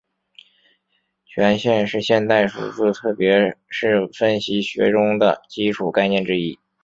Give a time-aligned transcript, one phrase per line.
[1.31, 6.57] 极限是现代数学特别是分析学中的基础概念之一。